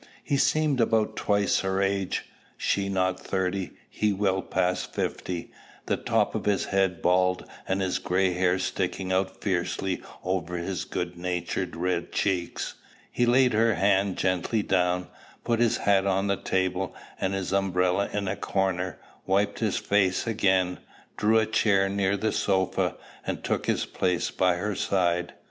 [0.23, 2.25] He seemed about twice her age,
[2.57, 5.51] she not thirty; he well past fifty,
[5.85, 10.85] the top of his head bald, and his gray hair sticking out fiercely over his
[10.85, 12.73] good natured red cheeks.
[13.11, 15.05] He laid her hand gently down,
[15.43, 18.97] put his hat on the table and his umbrella in a corner,
[19.27, 20.79] wiped his face again,
[21.15, 22.95] drew a chair near the sofa,
[23.27, 25.33] and took his place by her side.